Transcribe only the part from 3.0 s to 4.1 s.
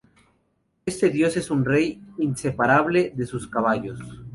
de sus caballos.